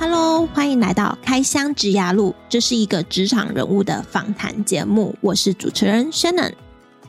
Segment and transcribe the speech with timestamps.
[0.00, 6.52] Hello，欢迎来到开箱职涯路，这是一个职场人物的访谈节目，我是主持人 Shannon。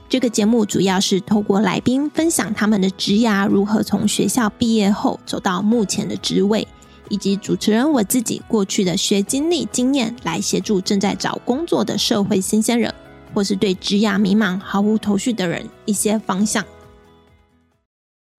[0.10, 6.68] 这个节目主要是透过来宾分享他们的职涯如何从学校毕业后走到目前的职位，
[7.10, 12.92] 以及主持人我自己过去的学经历经验，来协助正在找工作的社会新鲜人，
[13.36, 16.66] 或是对职涯迷茫毫无头绪的人一些方向。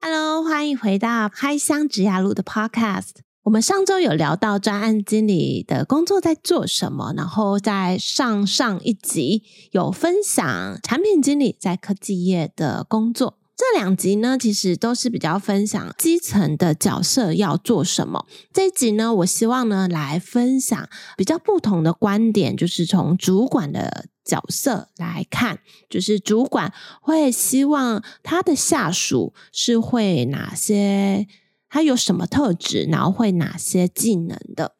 [0.00, 3.20] Hello，欢迎回到开箱职涯路的 Podcast。
[3.50, 9.42] 我们上周有聊到专案经理的工作在做什么，然后在上上一集
[9.72, 13.40] 有分享产品经理在科技业的工作。
[13.56, 18.24] 这两集呢，其实都是比较分享基层的角色要做什么。
[18.52, 31.26] 这一集呢，我希望呢来分享比较不同的观点，就是从主管的角色来看，就是主管会希望他的下属是会哪些，
[31.70, 34.74] 他有什么特质，然后会哪些技能的。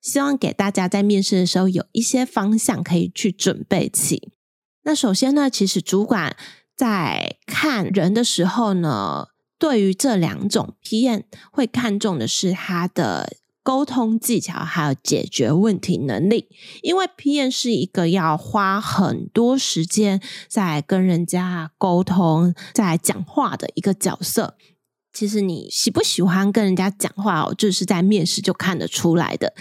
[0.00, 4.30] 希望给大家在面试的时候有一些方向可以去准备起。
[4.84, 6.36] 那首先呢，其实主管。
[6.76, 9.28] 在看人的时候呢，
[9.60, 16.48] 对于这两种 PM 会看重的是他的沟通技巧，还有解决问题能力。
[16.82, 24.56] 因为 PM 是一个要花很多时间在跟人家沟通、在讲话的一个角色。
[25.14, 29.54] 其实你喜不喜欢跟人家讲话哦，就是在面试就看得出来的。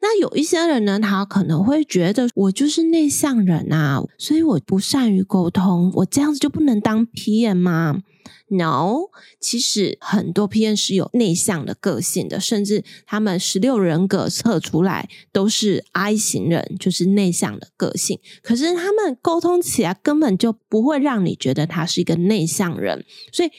[0.00, 8.00] 那有一些人呢，他可能会觉得我就是内向人啊，所以我不善于沟通，我这样子就不能当 PM 吗
[8.48, 9.10] ？No，
[9.40, 18.18] 其实很多 PM 是有内向的个性的，甚至他们十六人格测出来都是 I 型人，就是内向的个性。
[18.42, 23.50] 可是他们沟通起来根本就不会让你觉得他是一个内向人，所以。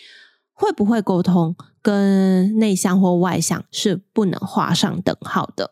[0.56, 5.72] 会不会沟通跟内向或外向是不能画上等号的。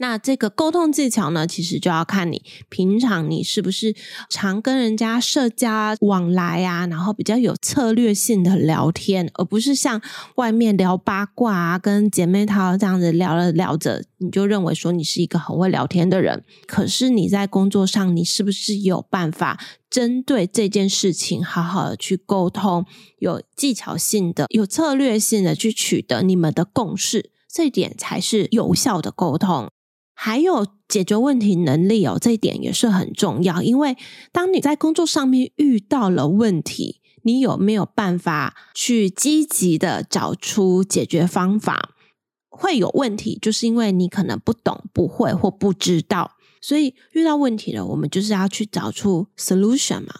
[0.00, 3.94] 那这个沟通技巧呢，其实就要看你平常你是不是
[4.30, 10.00] 常跟人家社交往来啊，然后比较有策略性的聊天，而不是像
[10.36, 16.44] 外面聊八卦啊，跟姐妹淘这样子聊着聊着，你就认为说你是一个很会聊天的人。
[16.66, 19.58] 可是你在工作上，你是不是有办法
[19.90, 22.86] 针对这件事情好好的去沟通，
[23.18, 29.68] 有技巧性的、有策略性的去取得你们的共识，这一点才是有效的沟通。
[30.20, 33.62] 还有解决问题能力哦，这一点也是很重要。
[33.62, 33.96] 因为
[34.32, 41.90] 当你在工作上面遇到了问题，你有没有办法去积极的找出解决方法？
[42.48, 46.32] 会有问题，就是因为你可能不懂、不会或不知道。
[46.60, 50.14] 所以遇到问题了，我们就是要去找出 solution 嘛。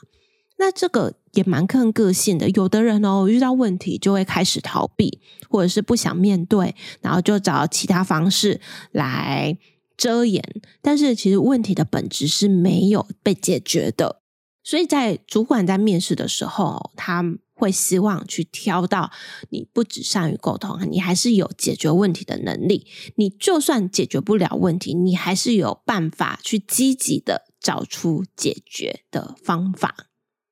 [0.59, 2.49] 那这个也蛮看个性的。
[2.51, 5.19] 有的人哦，遇到问题就会开始逃避，
[5.51, 8.61] 或者是不想面对，然后就找其他方式
[8.93, 9.59] 来。
[9.99, 10.43] 遮掩，
[10.81, 14.23] 但是其实问题的本质是没有被解决的，
[14.63, 19.11] 所以在主管在面试的时候，他会希望去挑到
[19.51, 22.87] 你不只善于沟通，你还是有解决问题的能力。
[23.17, 30.07] 你就算解决不了问题，你还是有办法去积极的找出解决的方法。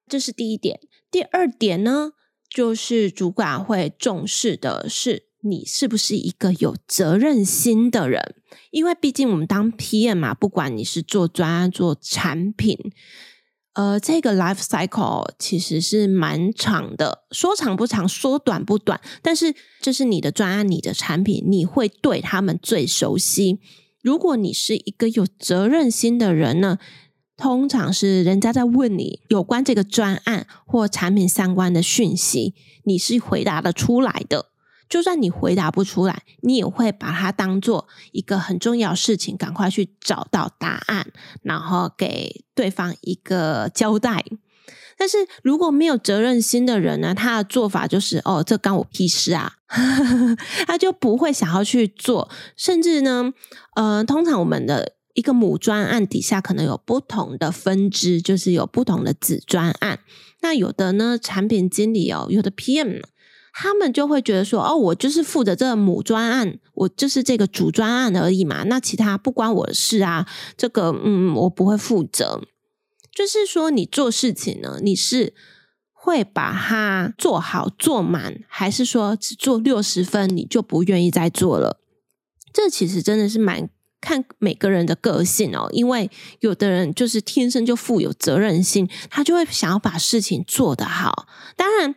[0.08, 0.80] 这是第一点。
[1.08, 2.10] 第二点呢，
[2.50, 5.26] 就是主管会重视的是。
[5.50, 8.34] 你是不是一个有责任心的人？
[8.70, 12.78] 因为毕竟我们当 PM 嘛，不管你是做专案、做产品，
[13.74, 19.00] 呃，这个 life cycle 其实是蛮长的，说长不长，说短不短。
[19.22, 23.60] 但是这是你的专案、你的产品，你会对他们最熟悉。
[24.02, 26.78] 如果你是一个有责任心的人呢，
[27.36, 32.54] 通常是人家在问你有关这个专案或产品相关的讯息，
[32.84, 34.46] 你是回答得出来的。
[34.88, 44.24] 就算你回答不出来，你也会把它当做一个很重要事情，赶快去找到答案，然后给对方一个交代。
[44.98, 49.52] 但是如果没有责任心的人呢，他的做法就是哦，这干我屁事啊，
[50.66, 52.30] 他就不会想要去做。
[52.56, 53.32] 甚至呢，
[53.74, 59.98] 呃，通常我们的一个母专案底下可能有不同的分支，就是有不同的子专案。
[60.40, 63.02] 那有的呢，产品经理哦，有的 PM。
[63.58, 68.64] 他们就会觉得说：“哦，我就是负责这个母专案，我就是这个主专案而已嘛。
[68.64, 70.28] 那其他不关我的事啊。
[70.58, 72.42] 这个，嗯，我不会负责。
[73.10, 75.32] 就是说，你做事情呢，你是
[75.90, 81.80] 会把它做好做满，还是说只做六十分，你就不愿意再做了？
[82.52, 83.70] 这其实真的是蛮
[84.06, 85.68] 看每个人的个性哦。
[85.72, 86.08] 因为
[86.40, 91.26] 有的人就是天生就富有责任心，他就会想要把事情做得好。
[91.56, 91.94] 当然。”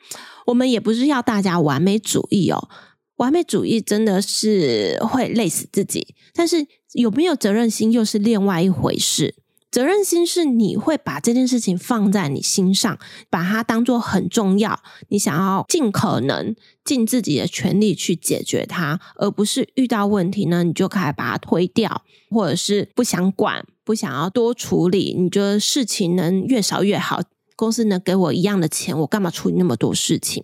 [0.49, 2.69] 我们也不是要大家完美主义哦，
[3.17, 9.35] 完美主义真的是会累死自己，但是有没有责任心又是另外一回事。
[9.71, 12.97] 责任心是你会把这件事情放在你心上，
[13.29, 25.15] 把它当做很重要，你想要尽可能尽自己的全力去解决它，而不是遇到问题呢，你就开始把它推掉，或者是不想管，不想要多处理。
[25.15, 27.21] 你觉得事情能越少越好，
[27.55, 30.43] 公司能给我一样的钱，我干嘛处理那么多事情？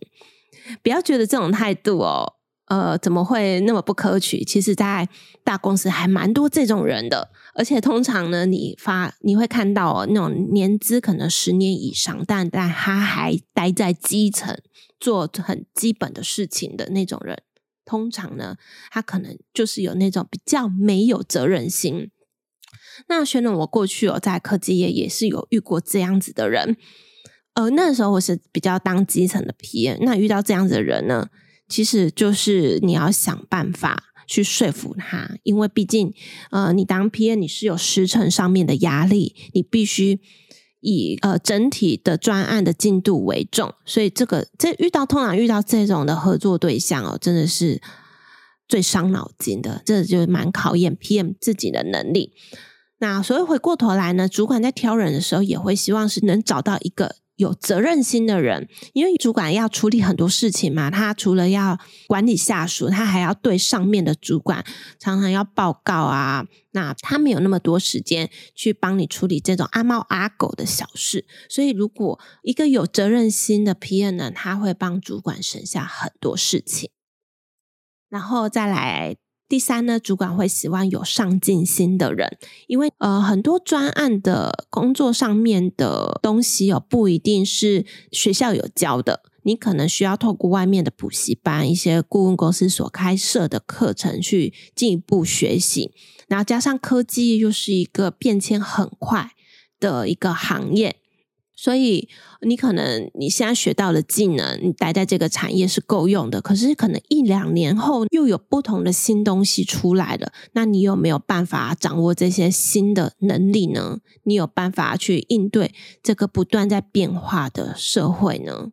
[0.84, 2.35] 不要觉得这种态度哦。
[2.68, 4.44] 呃，怎么会那么不可取？
[4.44, 5.08] 其实，在
[5.44, 14.58] 大公司还蛮多这种人的，而且通常呢，你发你会看到哦，那种年资可能十年以上，但但他还待在基层
[15.00, 17.44] 做很基本的事情的那种人，
[17.86, 18.56] 通常呢，
[18.90, 22.10] 他可能就是有那种比较没有责任心。
[23.08, 26.76] 那选了我过去哦，在科技业也是有遇过这样子的人，
[27.54, 31.30] 呃，那时候我是比较当基层的 PM，那遇到这样子的人呢？
[31.68, 36.14] 其实就是你要想办法去说服他，因为毕竟，
[36.52, 40.20] 呃，你当 PM 你是有时程上面的压力，你必须
[40.82, 47.82] 以呃整体的专案的进度为重，所以这个这遇到通常遇到这种的合作对象哦，真的是
[48.68, 52.34] 最伤脑筋的，这就蛮考验 PM 自己的能力。
[53.00, 57.16] 那所以回过头来呢，主管在挑人的时候，也会希望是能找到一个。
[57.36, 61.78] 有责任心的人，因为主管要处理很多事情嘛，他除了要
[62.08, 64.66] 管理下属，他还要对上面的主管
[65.00, 66.46] 常常要报告啊。
[66.72, 76.90] 那他没有那么多时间去帮你处理这种阿猫阿狗的小事，所以如果一个有责任心的 PM 呢，他会帮主管省下很多事情，
[78.10, 79.18] 然后再来。
[79.48, 82.38] 第三呢，主管会希望有上进心的人，
[82.68, 95.92] 因为呃，很多专案的工作上面的东西哦，不一定是学校有教的，你可能需要透过外面的补习班、一些顾问公司所开设的课程去进一步学习，
[96.28, 99.32] 然后加上科技又是一个变迁很快
[99.80, 100.96] 的一个行业。
[101.56, 102.10] 所以，
[102.42, 106.42] 你可能你现在学到的技能，你待在这个产业是够用的。
[106.42, 114.00] 可是，可能一两年后又有不同的新东西出来了，那你有没有办法掌握这些新的能力呢？
[114.24, 115.74] 你有办法去应对
[116.04, 118.72] 这个不断在变化的社会呢？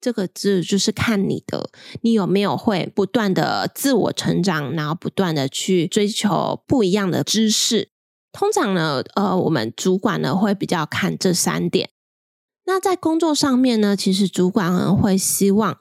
[0.00, 1.70] 这个字就是看你的，
[2.02, 7.88] 你有没有会不断的自我成长，然后不断的去追求不一样的知识。
[8.32, 11.90] 通常呢，呃，我们主管呢会比较看这三点。
[12.64, 15.78] 那在工作上面呢，其实主管呢会希望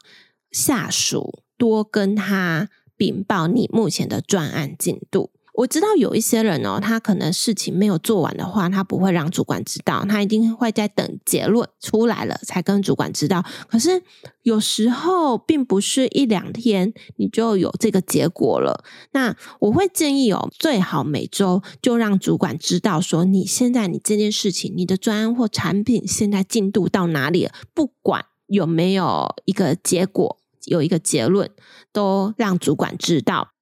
[0.52, 5.32] 下属多跟他禀报你目前的专案进度。
[5.58, 13.44] 我知道有一些人哦，他可能事情没有做完的话，他不会让主管知道，他一定会在等结论出来了才跟主管知道。
[13.68, 14.04] 可是
[14.44, 18.84] 有时候并不是一两天你就有这个结果了。
[19.14, 31.50] 那我会建议哦，最好每周就让主管知道说，你现在你这件事情，你的专案或产品现在进度到哪里了，不管有没有一个结果，有一个结论，
[31.92, 33.54] 都让主管知道。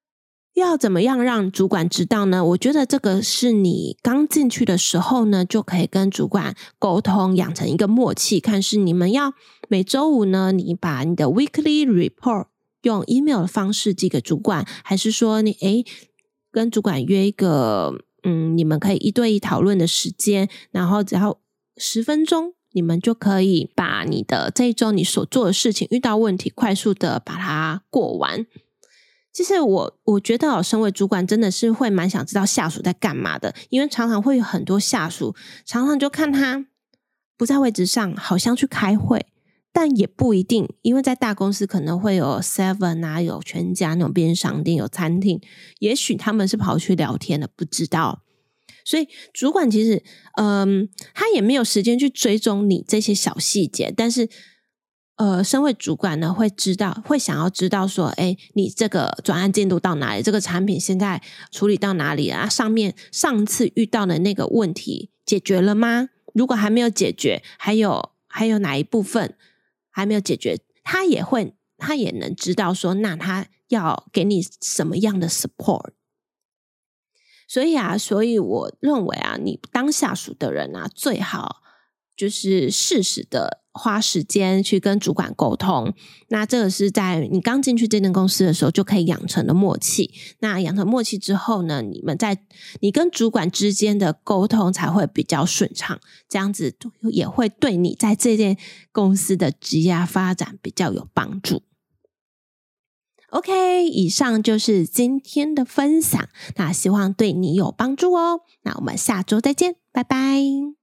[0.55, 2.43] 要怎么样让主管知道呢？
[2.45, 8.39] 我觉得这个是你刚进去的时候呢，就可以跟主管沟通，养成一个默契。
[8.39, 9.33] 看是你们要
[9.67, 12.45] 每周五呢，你把你的 weekly report
[12.83, 15.85] 用 email 的方式寄给主管，还是说你诶
[16.51, 17.93] 跟主管约一个
[18.23, 21.37] 嗯，你们可以一对一讨论的时间，然后只要
[21.75, 28.45] 十分钟，你们就可以把你的这一周你所做的事情遇到问题，快速的把它过完。
[29.35, 36.65] 其实我我觉得，身为主管真的是会蛮想知道下属在干嘛的，因为常常会有很多下属，常常就看他
[37.35, 39.25] 不在位置上，好像去开会，
[39.73, 45.41] 但也不一定，因为在大公司可能会有 Seven 啊，有全家那种便利商店，有餐厅，
[45.79, 48.23] 也许他们是跑去聊天的，不知道。
[48.85, 50.01] 所以主管其实，
[50.37, 54.29] 嗯，他也没有时间去追踪你这些小细节，但是。
[55.15, 60.21] 呃，身为主管呢，会知道，会想要知道说，哎，你这个转案进度到哪里？
[60.21, 62.49] 这个产品现在处理到哪里啊？
[62.49, 66.09] 上面上次遇到的那个问题解决了吗？
[66.33, 69.37] 如果还没有解决，还有还有哪一部分
[69.89, 70.59] 还没有解决？
[70.83, 75.91] 他也会，他也能知道说，那他要给你什么样的 support？
[77.47, 81.61] 所以啊，所以我认为啊，你当下属的人啊，最好
[82.17, 83.61] 就是适时的。
[83.77, 85.93] 花时间去跟主管沟通，
[86.29, 90.09] 那这个是在你刚进去这间公司的时候就可以养成的默契。
[90.39, 92.37] 那养成默契之后呢，你们在
[92.79, 96.73] 你跟主管之间的沟通才会比较顺畅，这样子
[97.11, 98.57] 也会对你在这间
[98.93, 101.63] 公司的职业发展比较有帮助。
[103.31, 108.39] OK，以上就是今天的分享，那希望对你有帮助哦。
[108.63, 110.74] 那我们下周再见，拜拜。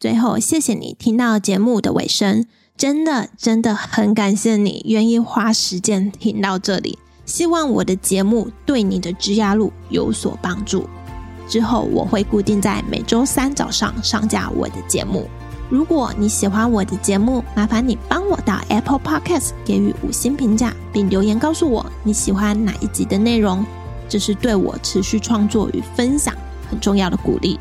[0.00, 6.98] 最后，谢谢你听到节目的尾声，真的真的很感谢你愿意花时间听到这里。
[7.26, 10.88] 希望我的节目对你的职涯路有所帮助。
[11.46, 15.28] 之后我会固定在每周三早上上架我的节目。
[15.68, 23.62] 如果你喜欢我的节目，麻烦你帮我到 Apple Podcast 给予五星评价，并留言告诉我你喜欢哪一集的内容，
[24.08, 26.34] 这是对我持续创作与分享
[26.70, 27.60] 很重要的鼓励。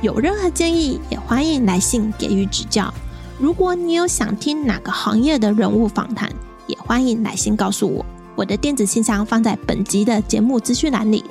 [0.00, 2.92] 有任何建议，也欢迎来信给予指教。
[3.38, 6.30] 如果你有想听哪个行业的人物访谈，
[6.66, 8.04] 也欢迎来信告诉我。
[8.36, 11.24] 我的电子信箱放在本集的节目资讯栏里。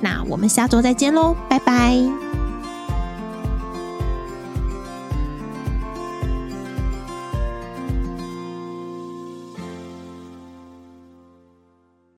[0.00, 2.23] 那我们下周再见喽，拜拜。